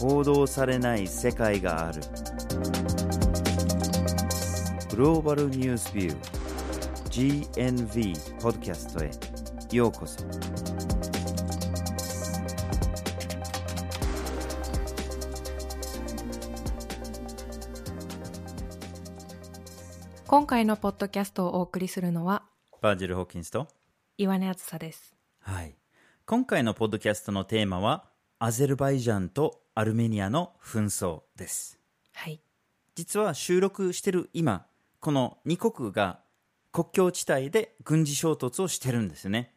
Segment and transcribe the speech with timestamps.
[0.00, 2.00] 報道されない世界がある。
[4.88, 9.10] グローバルニュースビュー GNV ポッドキャストへ。
[9.76, 10.24] ようこそ。
[20.26, 22.44] 今回のポッドキャストをお送りするのは
[22.80, 23.68] バージル・ホーキンスと
[24.16, 25.14] 岩根さです。
[25.40, 25.76] はい。
[26.24, 28.09] 今回のポッドキャストのテーマは
[28.42, 31.78] アゼルバイジャンとアルメニアの紛争です。
[32.14, 32.40] はい。
[32.94, 34.64] 実は収録してる今
[34.98, 36.20] この2国が
[36.72, 39.52] 国境地帯で軍事衝突をしてるんですよね。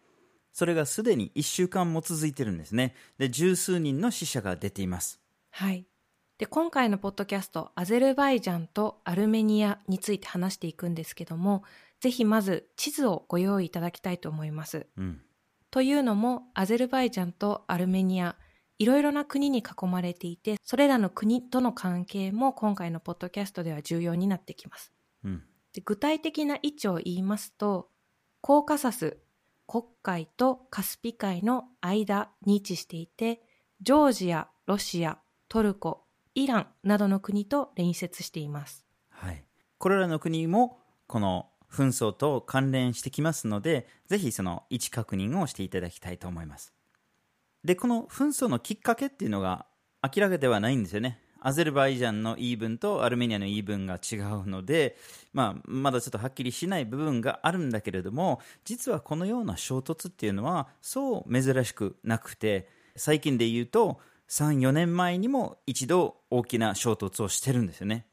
[0.52, 2.94] それがすでに1週間も続いてるんですね。
[3.18, 5.22] で十数人の死者が出ています。
[5.52, 5.88] はい。
[6.38, 11.64] で今回のポッドキャストアゼルバイジャンとアルメニアについて話していくんですけども
[12.02, 14.88] ぜひまず地図をご用意いただきたいと思います。
[14.98, 15.22] うん。
[15.72, 18.36] というのもアゼルバイジャンとアルメニア
[18.80, 24.92] いろいろな国に囲まれていてそれらの国との関係も今回のポッドキャストでは重要になってきます。
[25.24, 25.44] うん。
[25.74, 27.90] で具体的な位置を言いますと
[28.42, 29.18] コーカサス
[29.68, 33.42] 黒海とカスピ海の間に位置していて
[33.82, 35.18] ジョージアロシア
[35.50, 36.04] トルコ
[36.36, 38.86] イランなどの国と隣接しています。
[39.10, 39.44] はい、
[39.78, 46.73] これらの国もこの紛争と関連してきますのでぜひその位置確認をしていただきたいと思います
[47.64, 49.66] でこの紛争のきっかけっていうのが
[50.04, 51.20] 明らかではないんですよね。
[51.46, 54.96] アゼルバイジャンの言い分とアルメニアの言い分が違うので、
[55.34, 68.06] まあ、まだちょっとはっきりしない部分があるんだけれども実はこのような衝突っていうのはそう珍しくなくて最近で言うと34年前にも一度大きな衝突をしてるんですよね。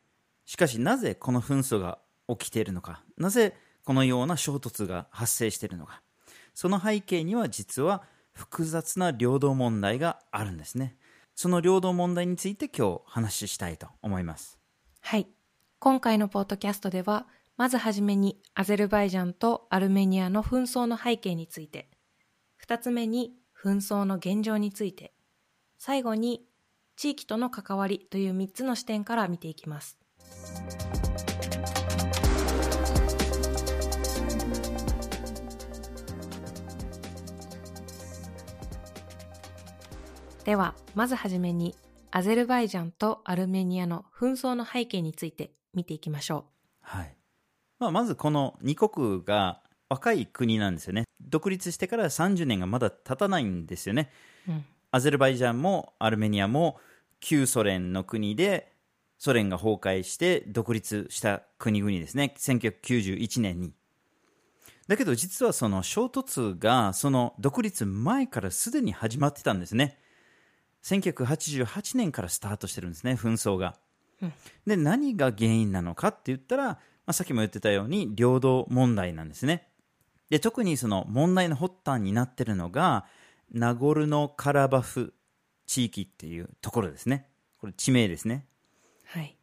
[0.44, 3.04] しかしなぜこの紛争が起きているのか。
[3.16, 6.02] なぜこのような衝突が発生しているのか。
[6.52, 8.02] その背景には実は
[8.32, 10.96] 複雑な領土問題があるんですね。
[11.34, 14.58] その領土問題について今日話ししたいと思います。
[15.00, 15.26] はい。
[15.78, 17.26] 今回のポッドキャストでは
[17.56, 21.88] まずはじめにアゼルバイジャンとアルメニアの紛争の背景について。
[22.66, 25.12] 2つ目に紛争の現状について。
[25.78, 26.44] 最後に
[26.96, 29.98] 地域との関わりという3つの視点から見ていきます。
[40.44, 41.74] ではまずはじめに
[42.10, 46.46] アゼルバイジャンとアルメニアの紛争の背景について見ていきましょ
[46.80, 47.14] はい。
[47.78, 51.04] まあ、まずこの2国が若い国なんですよね。
[51.20, 54.10] 独立してから30年がまだ経たないんですよね。
[54.48, 56.80] う、うん、アゼルバイジャンもアルメニアも
[57.20, 58.72] 旧ソ連の国で
[59.18, 62.34] ソ連が崩壊して独立した国々ですね。
[62.38, 63.72] 1991年に。
[64.88, 70.00] だけど実はその衝突がその独立前からすでに始まってたんですね
[70.82, 73.76] 1988年からスタートしてるんですね紛争が、
[74.22, 74.32] うん。
[74.66, 79.68] で何が原因なのかって言ったら、まあ、さっきも言ってたように領土問題なんですね。
[80.30, 83.04] で特にその問題の発端になってるのが
[83.52, 85.12] ナゴルノカラバフ
[85.66, 87.26] 地域っていうところですね。
[87.58, 88.46] これ地名ですね。
[89.04, 89.36] はい。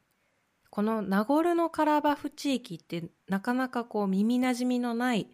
[0.69, 5.27] このナゴルノカラバフ地域ってなかなかこう耳なじみのない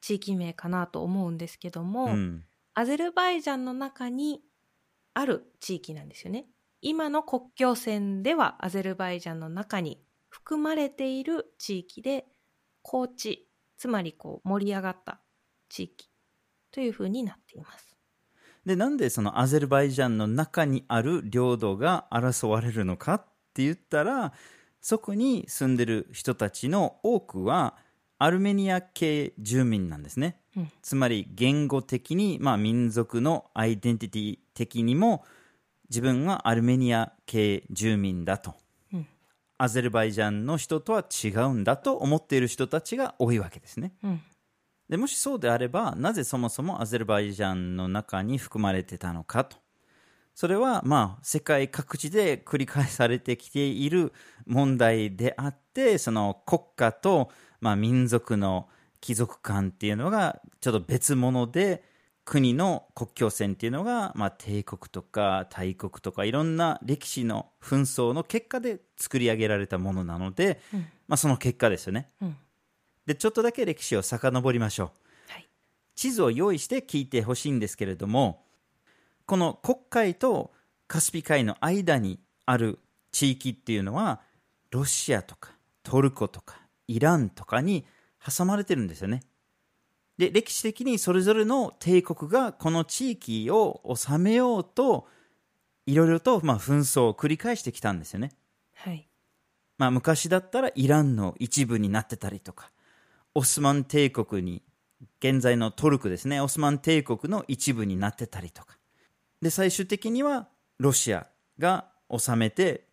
[0.00, 2.44] 地域名かなと思うんですけども、うん。
[2.74, 4.40] アゼルバイジャンの中に
[5.18, 6.46] ある地域なんですよね。
[6.80, 12.24] 今の国境線ではアゼルバイジャンの中に含まれている地域で
[12.82, 15.20] 高地つまりこう盛り上がった
[15.68, 16.08] 地域
[16.70, 17.96] というふうになっています。
[18.64, 23.24] でなんでそのアゼルバイジャンの中にある領土が争われるのかっ
[23.54, 24.32] て言ったら
[24.80, 27.76] そこに住んでる人たちの多くは
[28.18, 30.72] アルメニア系住民なんですね、うん。
[30.82, 35.24] つまり言語的に、まあ、民族のアイデンティティ的にも
[35.88, 38.54] 自分はアルメニア系住民だと、
[38.92, 39.06] うん。
[39.56, 43.92] アゼルバイジャンの人とは違うんだと思っている人たちが多いわけですね。
[44.02, 44.20] うん。
[44.88, 49.56] でもしそうであればなぜそもそもアゼルバイジャンの中に含まれてたのかと。
[50.34, 54.12] それはまあ世界各地で繰り返されてきている
[54.46, 58.68] 問題であってその国家とまあ民族の
[59.00, 61.84] 貴族感っていうのがちょっと別物で
[62.24, 72.10] 国の国境線っていうのが、まあ、帝国とか大国とかいろんな歴史の紛争の結果で作り上げられたものなので、うんまあ、その結果ですよね。
[72.20, 72.36] うん
[73.06, 74.92] でちょっとだけ歴史を遡りましょ
[75.28, 75.32] う。
[75.32, 75.48] はい
[75.94, 78.44] 地図を用意して聞いてほしいんですけれども
[79.24, 80.52] この黒海と
[80.86, 82.78] カスピ海の間にある
[83.10, 84.20] 地域っていうのは
[84.70, 85.52] ロシアとか
[85.82, 87.86] トルコとかイランとかに
[88.26, 89.22] 挟まれてるんですよね
[90.18, 95.06] で歴史的にそれぞれの帝国がこの地域を治めようと
[95.88, 98.32] いろいろと、まあ、紛争を繰り返してきたんですよね。
[98.74, 99.08] はい。
[99.78, 102.70] まあ、昔だったらイランの一部になってたりとか、
[103.34, 104.62] オスマン帝国に、
[105.20, 108.76] 現在のトルコですね、オスマン帝国の一部になってたりとか。
[109.40, 111.26] で、最終的にはロシア
[111.58, 112.86] が治めて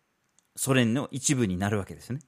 [0.54, 2.20] ソ連の一部になるわけですね。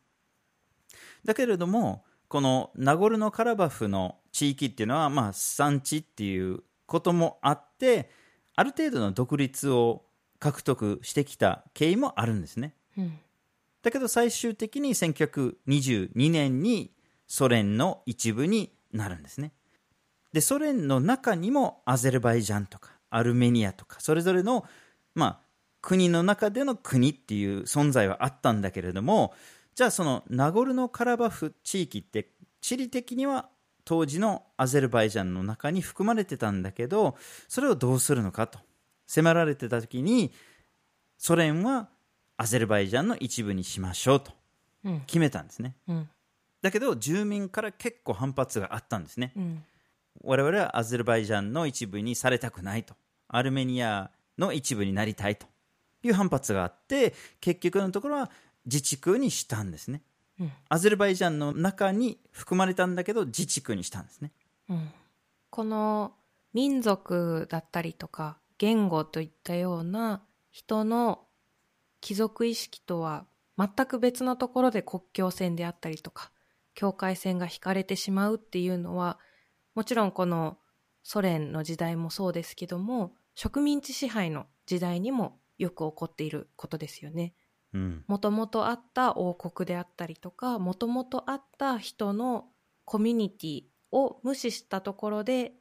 [1.25, 8.11] だけれども、このナゴルノカラバフの地域っていうのは、まあ、産地っていうこともあって、
[8.55, 10.05] ある程度の独立を
[10.39, 12.75] 獲得してきた経緯もあるんですね。
[12.97, 13.19] うん。
[13.83, 16.93] だけど最終的に1922年に
[17.27, 19.53] ソ連の一部になるんですね。
[20.33, 24.67] で、ソ連の中にもアゼルバイジャンとかアルメニアとかそれぞれの、
[25.15, 25.39] まあ、
[25.81, 29.35] 国の中での国っていう存在はあったんだけれども、
[29.79, 33.49] じゃあそのナゴルノカラバフ地域って地理的には
[33.85, 37.17] 当時のアゼルバイジャンの中に含まれてたんだけど、
[37.47, 38.59] それをどうするのかと
[39.07, 40.33] 迫られてた時に、
[41.17, 41.89] ソ連は
[42.37, 44.33] アゼルバイジャンの一部にしましょうと
[44.85, 45.01] うん。
[45.07, 45.77] 決めたんですね。
[45.87, 46.11] うん。
[46.61, 49.33] だけど住民から結構反発があったんですね。
[49.37, 49.63] うん。
[50.25, 52.97] 我々はアゼルバイジャンの一部にされたくないと。
[53.29, 55.47] アルメニアの一部になりたいと
[56.03, 58.31] いう反発があって、結局のところは
[58.69, 60.03] 自治区にしたんですね。
[60.39, 60.53] うん。
[60.69, 64.33] アゼルバイジャンの中に含まれたんだけど自治区にしたんですね。
[64.69, 64.91] うん。
[65.51, 66.13] この
[66.53, 71.21] 民族だったりとか言語といったような人の
[72.01, 73.27] 貴族意識とは
[73.57, 76.31] 全く別のところで国境線であったりとか
[76.75, 79.19] 境界線が引かれてしまうっていうのは
[79.75, 80.59] もちろんこの
[81.03, 87.35] ソ連の時代もそうですけども植民地支配の時代にもよく起こっていることですよね。
[87.73, 92.47] もともとあった王国であったりとかもともとあった人の
[92.85, 93.63] コミュニティ
[93.93, 95.53] を無視したところで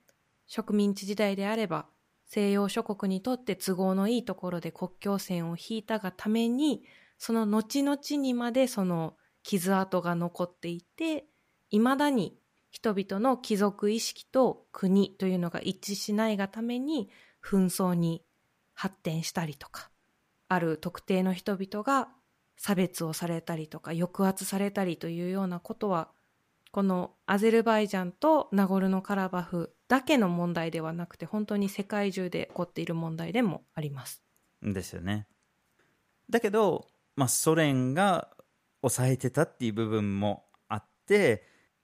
[0.48, 1.88] 植民地時代であれば
[2.25, 6.83] 西洋諸国にとって都合のいいところで国境線を引いたがために
[7.18, 11.25] その後々にまでその傷跡が残っていて
[11.69, 12.38] いまだに
[12.69, 17.10] 人々の貴族意識と国というのが一致しないがために
[17.44, 18.24] 紛争に
[18.74, 19.89] 発展したりとか。
[20.47, 22.09] ある特定の人々が
[22.57, 26.09] 差別をされたりとか抑圧されたりというようなことは
[26.71, 34.21] このアゼルバイジャンとナゴルノカラバフだけの問題ではなくて本当に世界中で起こっている問題でもあります。
[34.61, 35.27] ですよね。
[36.29, 38.29] だけど、まあ、ソ連が
[38.81, 41.43] 抑えてたっていう部分もあって、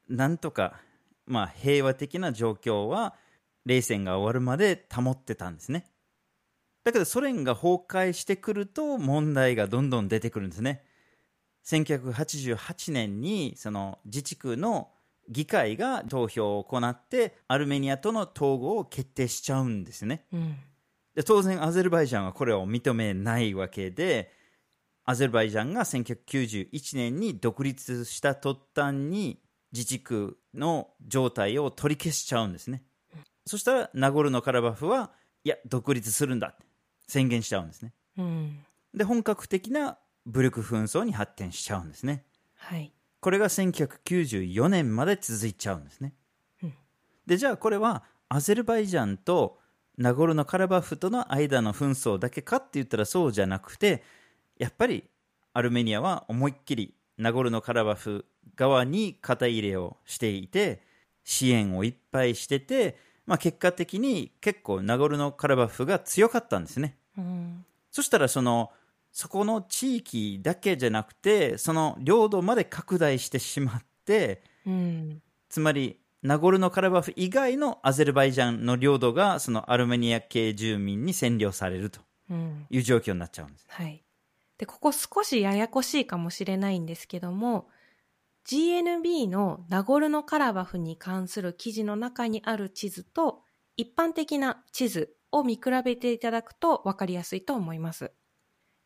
[0.10, 0.82] なんとか、
[1.26, 3.16] まあ、平和的な状況は
[3.66, 5.90] 冷戦が終わるまで保ってたんですね。
[6.84, 10.84] だけどソ連が崩壊してくると問題がどんどん出てくるんですね。
[11.66, 14.92] 1988年にその自治区の
[15.30, 20.26] 議会が投票を行ってアルメニアとの統合を決定しちゃうんですね。
[20.34, 20.58] うん。
[21.16, 24.32] で当然アゼルバイジャンはこれを認めないわけで
[25.06, 29.40] アゼルバイジャンが1991年に独立した途端に
[29.72, 32.84] 自治区の状態を取り消しちゃうんですね、
[33.46, 35.12] そしたらナゴルノカラバフは
[35.44, 36.64] いや独立するんだって
[37.08, 38.60] 宣言しちゃうんですねうん。
[38.94, 42.24] で本格的な武力紛争に発展しちゃうんですね
[42.56, 42.94] はい。
[43.20, 46.14] これが1994年まで続いちゃうんですね。
[46.62, 46.74] うん
[47.26, 49.60] でじゃあこれはアゼルバイジャンと
[49.98, 54.04] ナゴルノカラバフとの間の紛争だけかって言ったらそうじゃなくて
[54.58, 55.06] やっぱり
[55.54, 60.82] アルメニアは思いっきりナゴルノカラバフ側に肩入れをしていて
[61.24, 66.98] 支援をいっぱいしてて、まあ、結果的に結構ナゴルノカラバフが強かったんですね。
[67.18, 67.66] うん。
[67.92, 68.72] そしたらその
[69.12, 75.22] そこの地域だけじゃなくてその領土まで拡大してしまってうん。
[75.50, 82.66] つまりナゴルノカラバフ以外のアゼルバイジャンの領土がそのアルメニア系住民に占領されるとうん。
[82.70, 83.66] いう状況になっちゃうんです。
[83.70, 84.04] はい。
[84.58, 87.68] で、ここ少しややこしいかもしれないんですけども、
[88.50, 93.42] GNB のナゴルノカラバフに関する記事の中にある地図と
[93.78, 98.12] 一般的な地図を見比べていただくと分かりやすいと思います。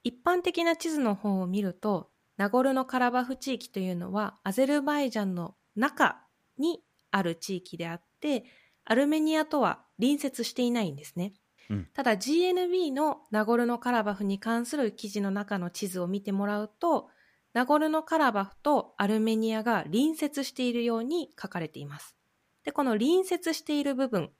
[0.04, 6.24] 一般的な地図の方を見ると、ナゴルノカラバフ地域というのはアゼルバイジャンの中
[6.58, 8.46] にある地域であって、
[8.86, 11.34] アルメニアとは隣接していないんですね。
[11.70, 17.10] うんただ GNB のナゴルノカラバフに関する記事の中の地図を見てもらうと、
[17.54, 22.16] ナゴルノカラバフとアルメニアが隣接しているように書かれています。
[22.64, 24.32] で、この隣接している部分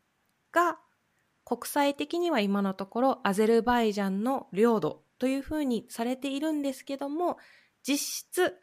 [0.52, 0.78] が
[1.46, 7.38] 国際的には今のところアゼルバイジャンの領土というふうにされているんですけども、
[7.84, 8.58] 実質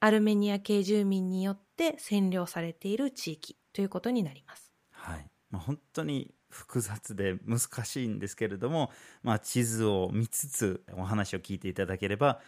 [0.00, 4.72] アルメニア系住民によって占領されている地域ということになります。
[4.90, 8.90] はいまあ、本当に複雑で難しいんですけれども、
[9.22, 12.40] まあ、地図を見つつお話を聞いていただければ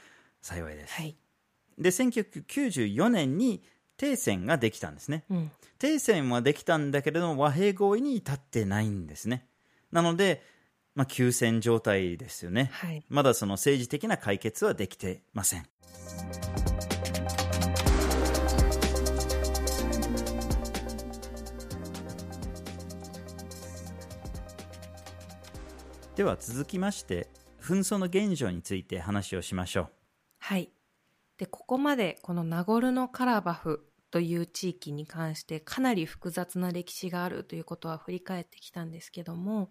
[0.43, 0.95] 幸いです。
[0.95, 1.17] はい。
[1.79, 3.63] で1994年に
[3.97, 5.25] 停戦ができたんですね。
[5.31, 5.51] うん。
[5.79, 9.47] 停戦はできたんだけれども和平合意に至ってないんですね。
[9.93, 10.43] なので、
[10.95, 12.71] まあ、休戦状態ですよね。
[12.73, 13.05] はい。
[13.09, 15.67] まだその政治的な解決はできてません。
[26.17, 27.29] では続きまして
[27.63, 30.00] 紛争の現状について話をしましょう。
[30.51, 30.73] はい。
[31.39, 39.71] で、ここまでこのナゴルノカラバフという地域に関してかなり複雑な歴史があるということは振り返ってきたんですけども、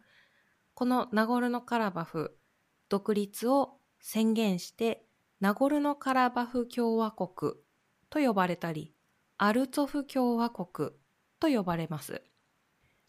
[0.75, 2.37] このナゴルノカラバフ、
[2.87, 5.03] 独立を宣言して、
[5.41, 7.55] ナゴルノカラバフ共和国
[8.09, 8.93] と呼ばれたり、
[9.37, 10.91] アルツォフ共和国
[11.41, 12.21] と呼ばれます。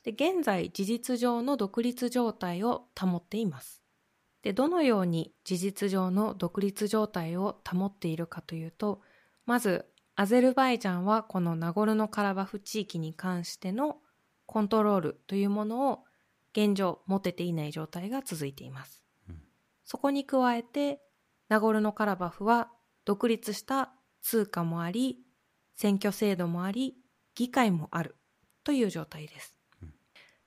[0.03, 3.81] で、現在事実上の独立状態を保っています。
[4.43, 9.03] で、どのように事実上の独立状態を保っているかというと、
[9.47, 13.99] まず、アゼルバイジャンはこのナゴルノカラバフ地域に関しての
[14.47, 16.05] コントロールというものを
[16.53, 19.05] 現状持てていない状態が続いています。
[19.85, 21.01] そこに加えて、
[21.49, 22.71] ナゴルノカラバフは
[23.05, 23.93] 独立した
[24.23, 25.19] 通貨もあり、
[25.75, 26.97] 選挙制度もあり、
[27.35, 28.17] 議会もある
[28.65, 29.60] という状態です。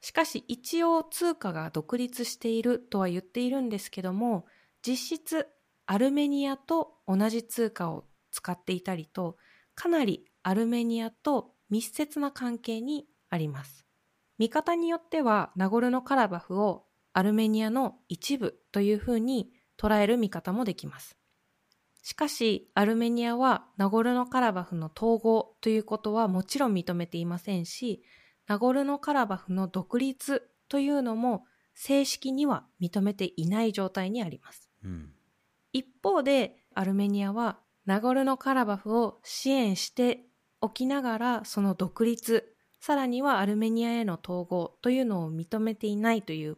[0.03, 4.45] しかし一応通貨が独立しているとは言っているんですけども、
[4.85, 5.47] 実質
[5.85, 9.37] アルメニアと同じ通貨を使っていたりと、
[9.75, 13.85] かなりアルメニアと密接な関係にあります。
[14.37, 16.83] 見方によっては、ナゴルノカラバフを
[17.13, 21.15] アルメニアの一部というふうに捉える見方もできます。
[22.01, 28.03] しかし、アルメニアはナゴルノカラバフの統合ということはもちろん認めていませんし、
[28.47, 31.45] ナゴルノカラバフの独立というのも
[31.75, 34.69] 正式には認めていない状態にあります。
[34.83, 35.13] うん
[35.73, 40.23] 一方で、アルメニアはナゴルノカラバフを支援して
[40.61, 46.57] おきながら、その独立、さらにはアルメニアへの統合というのを認めていないという、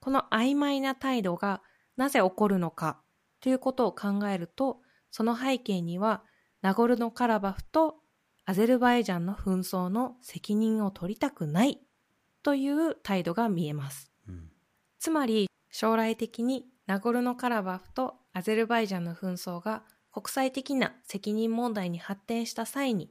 [0.00, 1.62] この曖昧な態度が
[1.96, 3.00] なぜ起こるのか
[3.40, 6.22] ということを考えると、その背景には、
[6.62, 7.96] ナゴルノカラバフと
[8.48, 11.80] アゼルバイジャンの紛争の責任を取りたくない
[12.42, 14.10] という態度が見えます。
[14.26, 14.48] うん
[14.98, 23.10] つまり将来的にナゴルノカラバフとアゼルバイジャンの紛争が国際的な責任問題に発展した際に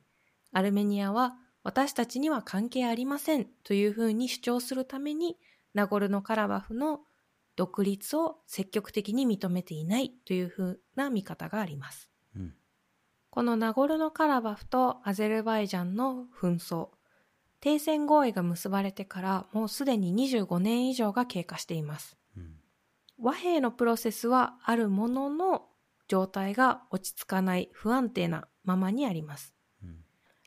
[0.54, 5.38] アルメニアは私たちには関係ありませんというふうに主張するために
[5.76, 7.02] ナゴルノカラバフの
[7.56, 12.10] 独立を積極的に認めていないというふうな見方があります。
[13.38, 16.88] うんこのナゴルノカラバフとアゼルバイジャンの紛争、
[17.62, 22.18] 停戦合意が結ばれてからもうすでに25年以上が経過しています。
[22.36, 22.56] うん
[23.20, 25.66] 和平のプロセスはあるものの
[26.08, 29.54] 状態が落ち着かない不安定なままにあります。
[29.84, 29.98] うん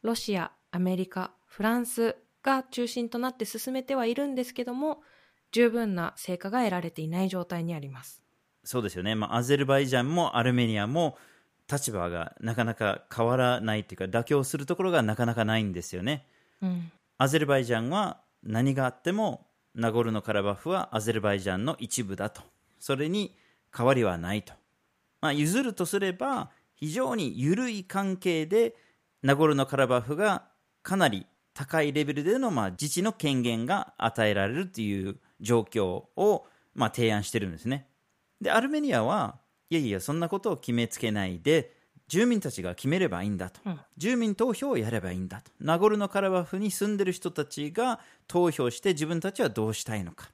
[0.03, 5.03] ロシア、アメリカ、フランスが中心となって進めてはいるんですけども、
[5.53, 8.21] 十分な成果が得られていない状態にあります。
[8.65, 11.17] そうですよね、まあ、アゼルバイジャンもアルメニアも
[11.71, 16.27] 立場がなかなか変わらないというか妥協するところがなかなかないんですよね。
[16.63, 16.91] うん。
[17.19, 22.43] アゼルバイジャンは何があってもナゴルノカラバフはアゼルバイジャンの一部だと。
[22.79, 23.37] それに
[23.77, 24.55] 変わりはないと、
[25.21, 28.75] まあ、譲るとすれば非常に緩い関係で
[29.23, 30.45] ナゴルノカラバフが
[30.83, 37.87] かなり高いレベルでのまあ自治の権限が与えられるという状況をまあ提案してるんですね。
[38.41, 39.39] でアルメニアは
[39.71, 41.73] いやいやそんなことを決めつけないで
[42.09, 43.81] 住民たちが決めればいいんだと、うん。
[43.97, 45.53] 住民投票をやればいいんだと。
[45.61, 50.29] ナゴルノカラバフに住んでる人たちが投票して自分たちはどうしたいのか。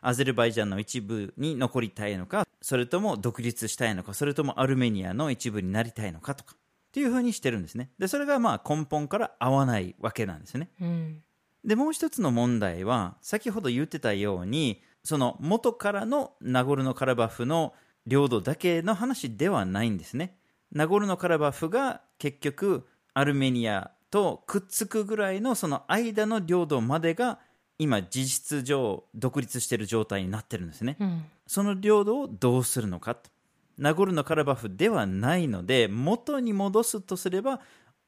[0.00, 6.54] アゼルバイジャンの一部に残りたいのかそれとも独立したいのかそれともアルメニアの一部になりたいのかとか。
[6.54, 7.90] っていうふうにしてるんですね。
[7.98, 10.70] でそれがまあ根本から合わないわけなんですね。
[10.80, 11.22] うん。
[11.62, 17.74] でもう一つの問題は先ほど言ってたようにその元からのナゴルノカラバフの
[18.08, 20.36] 領土だけの話ではないんですね
[20.72, 27.38] ナゴルノカラバフが結局アルメニアとくっつくぐらいのその間の領土までが
[27.78, 31.24] 今事実上独立している状態になってるんですねうん。
[31.46, 33.30] その領土をどうするのかと。
[33.78, 37.60] ナゴルノカラバフではないので、元に戻すとすれば、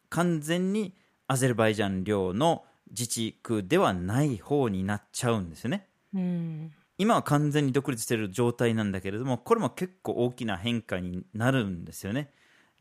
[0.08, 0.94] 完全に
[1.26, 5.86] アゼルバイジャン領の自治区ではない方になっちゃうんですよね。
[6.12, 6.72] うん。
[7.00, 12.30] 今は完全に独立している状態なんだけれども、これも結構大きな変化になるんですよね。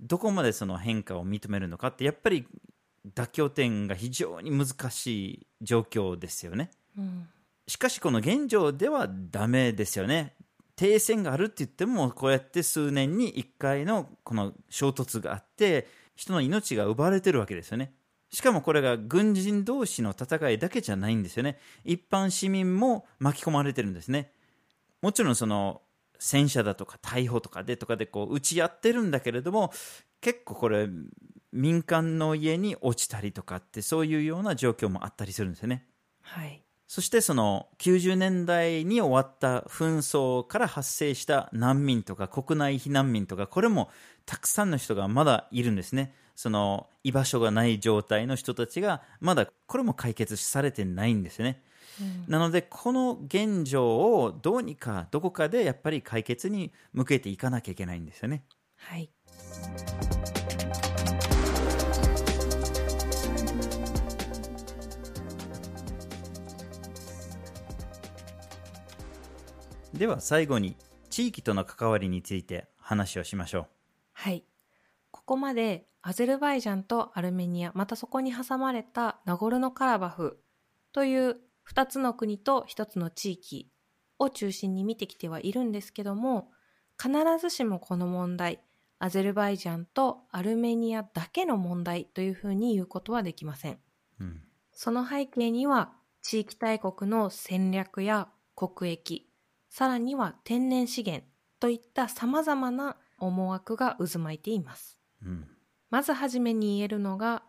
[0.02, 2.46] どこまでその変化を認めるのかって、やっぱり
[3.16, 6.70] 妥協点が非常に難しい状況ですよね。
[6.98, 7.30] うん。
[7.66, 10.36] しかしこの現状ではダメですよね。
[10.76, 17.94] 停戦があるって言っても、こうやって数年に1回のこの衝突があって、人の命が奪われてるわけですよね。
[18.31, 21.57] しかもこれが軍人同士の戦いだけじゃないんですよね。
[21.83, 24.31] 一般市民も巻き込まれてるんですね。
[25.01, 25.81] もちろんその
[26.19, 29.71] 戦車だとか逮捕とかでとかでこう打ち合ってるんだけれども、
[30.21, 30.88] 結構これ
[31.51, 35.88] 民間の家に落ちたりとかってそういうような状況もあったりするんですよね。
[36.21, 36.63] はい。
[36.88, 43.89] そしてその90年代に終わった紛争から発生した難民とか国内避難民とか、これも
[44.25, 46.13] たくさんの人がまだいるんですね。
[46.39, 51.62] その居場所がない状態の人たちがまだこれも解決されてないんですね。
[52.00, 58.46] うん、なのでこの現状をどうにかどこかでやっぱり解決に向けていかなきゃいけないんですよね。
[58.77, 59.10] はい。
[69.93, 70.77] では最後に
[71.10, 73.67] 地域との関わりについて話をしましょう。
[74.13, 74.46] はい。
[75.12, 80.39] ここまでアゼルバイジャンとアルメニア、またそこに挟まれたナゴルノカラバフ
[80.94, 81.38] という
[81.70, 83.72] 2つの国と1つの地域
[84.18, 86.51] を中心に見てきてはいるんですけども、
[87.01, 88.62] 必ずしもこの問題、
[88.98, 93.79] アゼルバイジャンとアルメニアだけの問題というふうに言うことはできません。
[94.20, 94.41] うん、
[94.72, 99.29] その背景には地域大国の戦略や国益、
[99.70, 101.25] さらには天然資源
[101.60, 105.00] といった様々な思惑が渦巻いています。
[105.24, 105.48] うん、
[105.89, 107.43] まずはじめに言えるのが、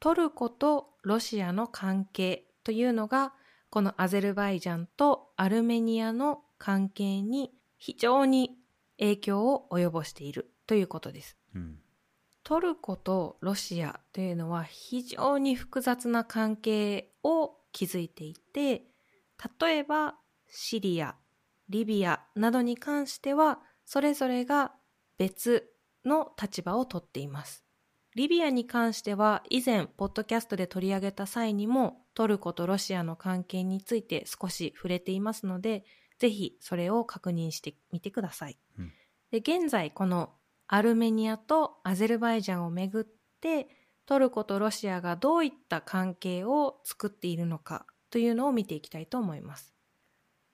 [0.00, 3.34] トルコとロシアの関係というのが、
[3.70, 8.58] このアゼルバイジャンとアルメニアの関係に非常に
[8.98, 11.36] 影響を及ぼしているということです。
[11.54, 11.78] うん、
[12.44, 18.82] トルコとロシアというのは非常に複雑な関係を築いていて、
[19.60, 20.16] 例えば
[20.48, 21.16] シリア、
[21.68, 24.72] リビアなどに関しては、それぞれが
[25.18, 25.72] 別
[26.04, 27.61] の立場をとっています。
[28.14, 35.84] リビアに関しては以前、ポッドキャストで取り上げた際にもトルコとロシアの関係について少し触れていますので、
[36.18, 38.58] ぜひそれを確認してみてください。
[38.78, 38.92] うん、
[39.30, 40.34] で現在、この
[40.66, 43.04] アルメニアとアゼルバイジャンをめぐっ
[43.40, 43.68] て
[44.04, 49.74] トルコとロシアがどういった関係を作っているのかというのを見ていきたいと思います。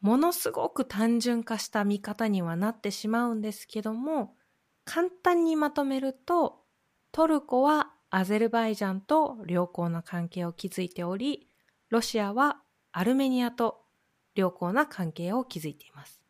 [0.00, 4.36] ものすごく単純化した見方にはなってしまうんですけども、
[4.84, 6.60] 簡単にまとめると、
[7.12, 11.48] トルコはアゼルバイジャンと良好な関係を築いており、
[11.88, 13.82] ロシアはアルメニアと
[14.34, 16.20] 良好な関係を築いています。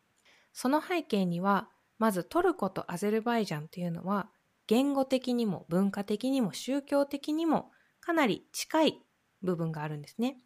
[0.51, 4.29] その背景には、まずトルコとアゼルバイジャンというのは、
[4.67, 9.01] 言語的にも文化的にも宗教的にもかなり近い
[9.41, 10.37] 部分があるんですね。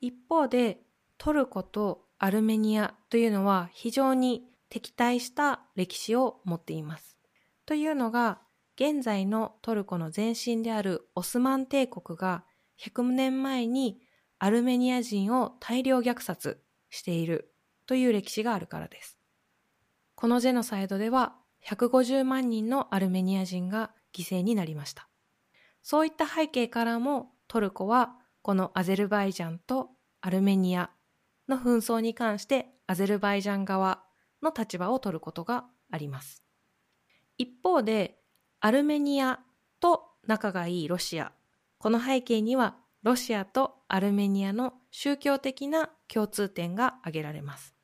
[0.00, 0.80] 一方で、
[1.18, 7.18] トルコとアルメニアというのは非常に敵対した歴史を持っています。
[7.66, 8.40] というのが、
[8.80, 12.44] 現在のトルコの前身であるオスマン帝国が
[12.82, 14.00] 100年前に
[14.38, 17.52] アルメニア人を大量虐殺している
[17.84, 19.18] という歴史があるからです。
[20.14, 25.10] このジェノサイドでは150万人のアルメニア人が犠牲になりました。
[25.82, 29.90] そういった背景からもトルコはこのアゼルバイジャンと
[30.22, 30.90] アルメニア
[31.48, 34.02] の紛争に関してアゼルバイジャン側
[34.42, 36.42] の立場を取ることがあります。
[37.36, 38.19] 一方で、
[38.62, 39.40] アルメニア
[39.80, 41.32] と仲がいいロシア。
[41.78, 47.74] この背景には、ロシアとアルメニアの宗教的な共通点が挙げられます。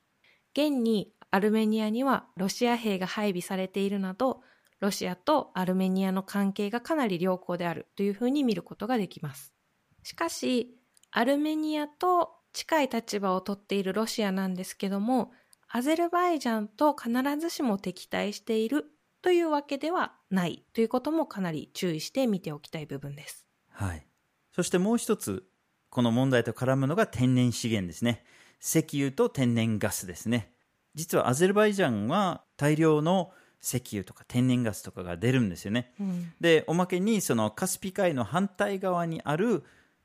[0.53, 4.43] 現にアルメニアにはロシア兵が配備されているなど、
[4.81, 9.55] ロシアとアルメニアの関係がかなり良好であるというふうに見ることができます。
[10.03, 10.77] しかし、
[11.11, 15.33] アルメニアと近い立場をとっているロシアなんですけども、
[15.69, 23.47] アゼルバイジャンと必ずしも敵対しているというわけではないということもかなり注意して見ておきたい部分です。
[23.71, 24.07] はい。
[24.55, 25.45] そしてもう一つ、
[25.91, 28.25] この問題と絡むのが天然資源ですね。
[28.61, 30.53] 石油と天然ガスですね。
[30.95, 35.93] 実はアゼルバイジャンは大量の石油とか天然ガスとかが出るんですよね。
[36.01, 39.65] うん、で、おまけにそのカスピ海の反対側にある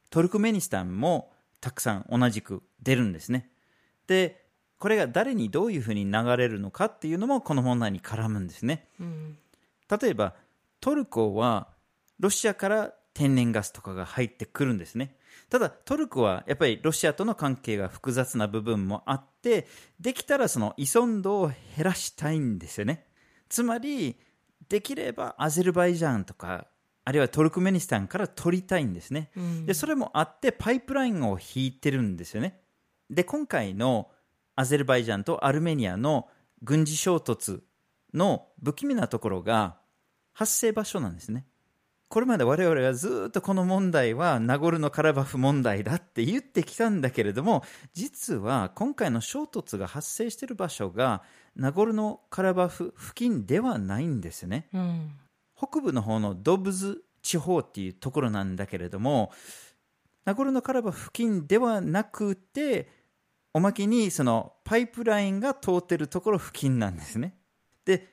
[0.09, 1.31] トルクメニスタンも
[1.61, 3.49] たくさん同じく出るんですね。
[4.07, 4.45] で、
[4.79, 8.87] これが誰にどういうふうに流れるのかっていうのもこの問題に絡むんですね。
[8.99, 9.37] うん、
[9.99, 10.35] 例えば、
[10.79, 11.69] トルコは
[12.19, 15.17] ロシアから天然ガスとかが入ってくるんですね。
[15.49, 19.67] ただトルコはやっぱりロシアとの関係が複雑な部分もあって、
[19.99, 23.05] できたらその依存度を減らしたいんですよね。
[23.49, 24.17] つまり、
[24.71, 26.67] できればアゼルバイジャンとか
[27.03, 32.61] あるいはトルクメニスタンから取りたいんですね、うん、でそれもあってパイプラインを引いてるんですよね
[33.09, 34.09] で今回の
[34.55, 36.29] アゼルバイジャンとアルメニアの
[36.61, 37.61] 軍事衝突
[38.13, 39.80] の不気味なところが
[40.33, 41.45] 発生場所なんですね。
[42.11, 47.63] これまで我々はずっとこの問題はナゴルノカラバフ問題だって言ってきたんだけれども
[47.93, 51.23] 実は今回の衝突が発生している場所が
[51.55, 54.67] ナゴルノカラバフ付近ではないんですね。
[54.73, 55.11] うん。
[55.55, 59.31] 北部の方のドブズ地方っていうところなんだけれども
[60.25, 62.89] ナゴルノカラバフ付近ではなくて
[63.53, 67.35] おまけにそのパイプラインが通ってるところ付近なんですね。
[67.85, 68.10] で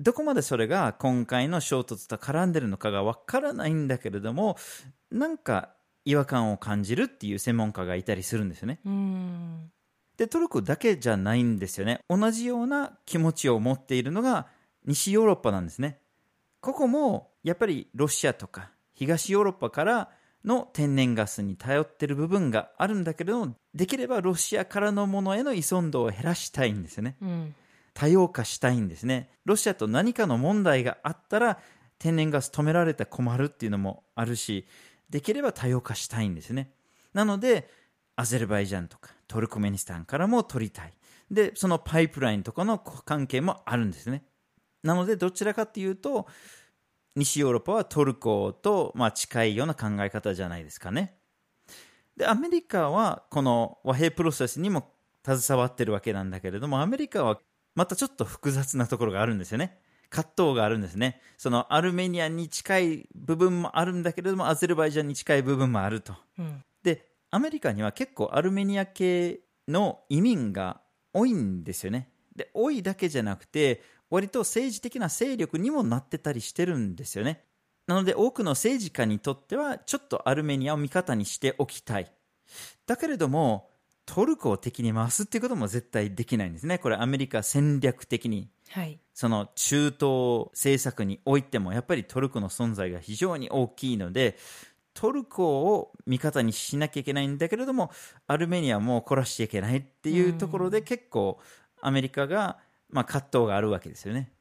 [0.00, 4.56] どこまでそれが今回の衝突と絡んでるのかがわからないんだけれども
[5.10, 5.74] なんか
[6.06, 9.70] 違和感を感じるっていう専門家がいたりするんですよねうん。
[10.16, 14.46] でトルコだけじゃないんですよね同じような気持ちを持っているのが
[14.86, 16.00] 西ヨーロッパなんですね
[16.60, 20.10] ここもやっぱりロシアとか東ヨーロッパから
[20.44, 27.54] の天然ガスに頼ってる部分があるんだけれどもできればロシアからのものへの依存度を減らしたいんですよねうん。
[27.94, 29.30] 多様化したいんですね。
[29.44, 31.58] ロシアと何かの問題があったら
[31.98, 34.66] 天然ガス止められて困るっていうのもあるし
[35.08, 36.72] できれば多様化したいんですね。
[37.12, 37.68] なので
[38.16, 40.92] アゼルバイジャンとかトルコメニスタンからも取りたい。
[41.30, 44.24] でそのパイプラインとかの関係もあるんですね。
[44.82, 46.26] なのでどちらかというと
[47.16, 51.16] 西ヨーロッパはトルコとまあ近いような考え方じゃないですかね。
[52.16, 54.92] でアメリカはこの和平プロセスにも
[55.24, 57.40] 携わってるわけなんだけれどもアメリカは
[57.74, 59.78] またちょっと複雑なところがあるんですよね。
[60.10, 61.20] 葛藤があるんですね。
[61.38, 66.14] そのアルメニアに近い部分もあるんだけれどもアゼルバイジャンに近い部分もあると。
[66.38, 66.64] うん。
[66.82, 70.80] でアメリカには結構アルメニア系の移民が
[71.12, 72.10] 多いんですよね。
[72.34, 77.44] で多いだけじゃなくて割と政治的な勢力にもなってたりしてるんですよね。
[77.86, 82.12] なので多くの政治家にとってはちょっとアルメニアを味方にしておきたい。
[82.86, 83.69] だけれども
[84.12, 86.78] トルコを敵に回すっていうことも絶対できないんですね。
[86.78, 88.50] これアメリカ戦略的に。
[88.70, 88.98] はい。
[89.14, 94.36] その中東政策においてもやっぱりトルコの存在が非常に大きいので
[94.94, 97.90] トルコを味方にしなきゃいけないんだけれども
[98.26, 101.38] アルメニアも怒らしちゃいけないっていうところで結構
[101.82, 104.32] アメリカが、まあ、葛藤があるわけですよね、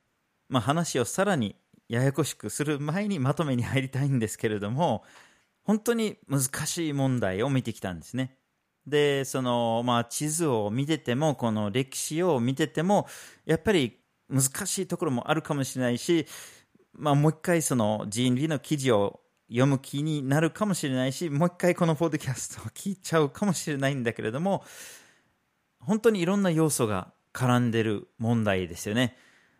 [0.47, 1.55] まあ、話をさらに
[1.89, 5.03] ややこしくする前にまとめに入りたいんですけれども
[5.63, 8.38] 本当に難しい問題を見てきたんですね
[8.85, 13.07] でその、まあ、地図を見ててもこの歴史を見てても
[13.45, 13.97] やっぱり
[14.29, 16.25] 難しいところもあるかもしれないし、
[16.93, 24.63] まあ、もう一回その人類の記事を読む気になるかもしれないしもう一回このポッドキャストを聞いちゃうかもしれないんだけれども
[25.79, 29.15] 本当にいろんな要素が絡んでる問題ですよね。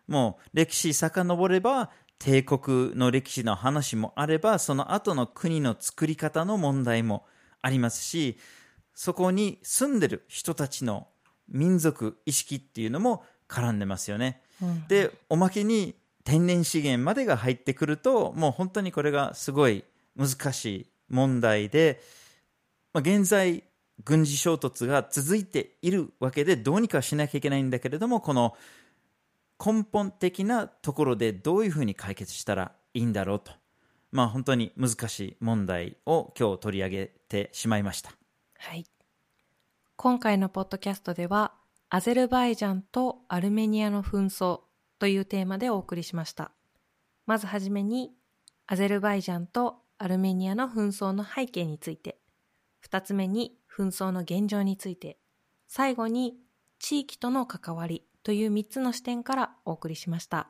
[0.07, 7.25] もう歴史遡れば帝国の歴史の話もあればその後の国の作り方の問題も
[7.61, 8.37] ありますし
[8.99, 11.07] そこに住んでる人たちの
[11.47, 14.41] 民族意識っていうのも絡んでますよね。
[14.61, 14.87] うん。
[14.89, 19.85] でおまけに天然資源までが入ってくるともう本当にこれがすごい
[20.17, 22.01] 難しい問題で、
[22.91, 23.63] まあ、現在
[24.03, 28.57] 軍事衝突が続いているわけでどうにかしなきゃいけないんだけれどもこの
[29.65, 33.53] 根本的なところでどういうふうに解決したらいいんだろうと。
[34.11, 38.18] まあ本当に難しい問題を今日取り上げてしまいました
[38.61, 38.85] はい。
[39.95, 41.53] 今回のポッドキャストでは、
[41.89, 44.59] アゼルバイジャンとアルメニアの紛争
[44.99, 46.51] というテーマでお送りしました。
[47.25, 48.11] まずはじめに、
[48.67, 52.19] アゼルバイジャンとアルメニアの紛争の背景について、
[52.81, 55.17] 二つ目に紛争の現状について、
[55.69, 56.35] 最後に
[56.79, 60.49] 地域との関わりという三つの視点からお送りしました。